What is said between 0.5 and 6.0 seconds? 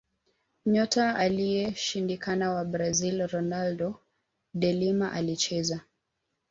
nyota aliyeshindikana wa brazil ronaldo de lima alicheza